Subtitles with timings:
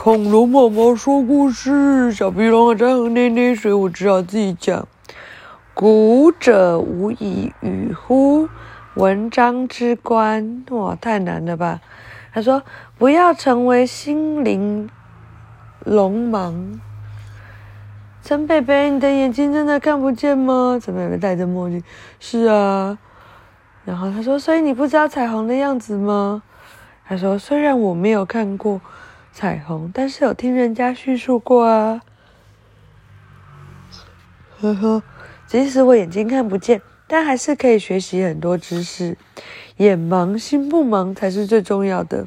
[0.00, 4.86] 恐龙宝宝说故事，小鼻龙还在喝奶奶，所以我只好自己讲。
[5.74, 8.48] 古者无以语乎？
[8.94, 11.80] 文章之观，哇，太难了吧？
[12.32, 12.62] 他说
[12.96, 14.88] ：“不要成为心灵
[15.84, 16.78] 龙盲。”
[18.22, 20.78] 陈贝贝，你的眼睛真的看不见吗？
[20.80, 21.82] 陈贝贝戴着墨镜。
[22.20, 22.96] 是啊。
[23.84, 26.44] 然后他说：“所以你不知道彩虹的样子吗？”
[27.04, 28.80] 他说：“虽然我没有看过。”
[29.38, 32.02] 彩虹，但是有听人家叙述过啊。
[34.58, 35.00] 呵呵，
[35.46, 39.16] 即使我眼睛看不见，但还是可以学习很多知识。
[39.76, 42.26] 眼盲心不盲才是最重要的。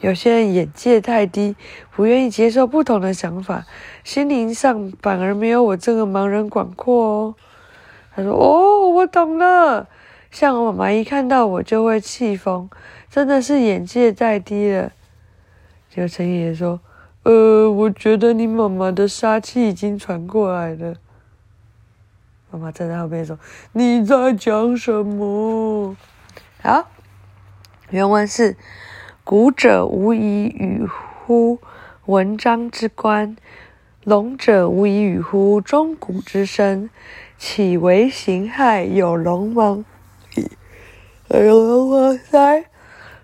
[0.00, 1.56] 有些人眼界太低，
[1.94, 3.66] 不愿意接受不同的想法，
[4.02, 7.34] 心灵上反而没有我这个盲人广阔哦。
[8.16, 9.86] 他说：“哦，我懂了。
[10.30, 12.70] 像我妈妈一看到我就会气疯，
[13.10, 14.92] 真的是眼界太低了。”
[15.90, 16.80] 就陈爷爷说
[17.24, 20.94] ：“呃，我觉得你妈妈的杀气已经传过来了。”
[22.52, 23.36] 妈妈站在后面说
[23.74, 25.96] ：“你在讲什么？”
[26.62, 26.88] 好，
[27.90, 28.56] 原文是
[29.24, 31.58] ：“古者无以与乎？
[32.06, 33.36] 文章之观。
[34.04, 35.60] 龙者无以与乎？
[35.60, 36.88] 钟鼓之声。
[37.36, 38.84] 岂为形骸？
[38.84, 39.84] 有龙王
[40.36, 40.50] 矣。
[41.30, 42.66] 有聋王哉？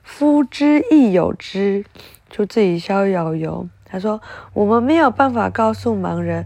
[0.06, 1.84] 夫之亦有之。”
[2.30, 3.68] 就自己逍遥游。
[3.84, 4.20] 他说
[4.54, 6.44] ：“我们没有办法告诉盲人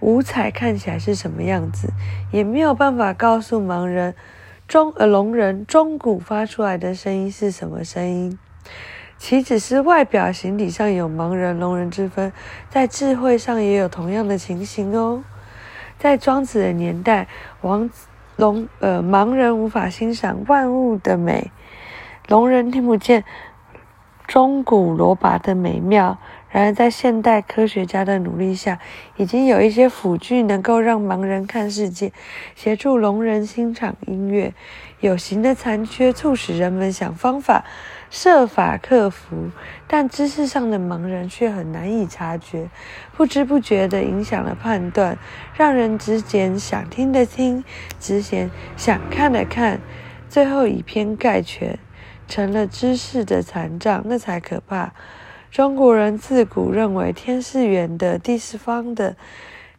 [0.00, 1.92] 五彩看起来是什么样子，
[2.30, 4.14] 也没有办法告诉盲人
[4.66, 8.38] 钟呃聋人钟鼓发出来的声音是什么声音。
[9.18, 12.32] 岂只是外表形体上有盲人聋人之分，
[12.70, 15.22] 在智慧上也有同样的情形哦。
[15.98, 17.28] 在庄子的年代，
[17.60, 17.90] 王
[18.36, 21.50] 聋呃盲人无法欣赏万物的美，
[22.28, 23.24] 聋人听不见。”
[24.28, 26.18] 钟鼓锣鈸的美妙，
[26.50, 28.78] 然而在现代科学家的努力下，
[29.16, 32.12] 已经有一些辅具能够让盲人看世界，
[32.54, 34.52] 协助聋人欣赏音乐。
[35.00, 37.64] 有形的残缺促使人们想方法
[38.10, 39.48] 设法克服，
[39.86, 42.68] 但知识上的盲人却很难以察觉，
[43.16, 45.16] 不知不觉地影响了判断，
[45.54, 47.64] 让人只拣想听的听，
[47.98, 49.80] 只选想看的看，
[50.28, 51.78] 最后以偏概全。
[52.28, 54.92] 成了知识的残障，那才可怕。
[55.50, 59.16] 中国人自古认为天是圆的，地是方的，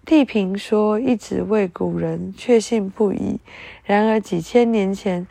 [0.03, 3.39] 地平说一直为古人确信不疑。
[3.83, 5.27] 然而几千年前，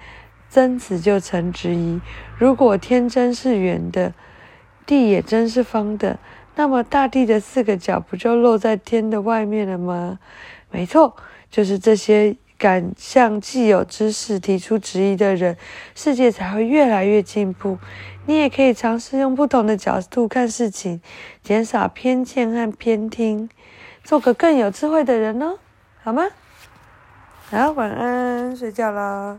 [0.48, 2.00] 曾子就曾质疑：
[2.38, 4.14] 如果天真是圆的，
[4.86, 6.20] 地也真是方的，
[6.54, 10.20] 那么大地的四个角不就露在天的外面了吗？
[10.70, 11.16] 没错，
[11.50, 12.36] 就是这些。
[12.58, 15.56] 敢向既有知识提出质疑的人，
[15.94, 17.78] 世界才会越来越进步。
[18.26, 21.00] 你也可以尝试用不同的角度看事情，
[21.42, 23.48] 减少偏见和偏听，
[24.02, 25.58] 做个更有智慧的人哦，
[26.02, 26.24] 好吗？
[27.48, 29.38] 好，晚安，睡觉啦。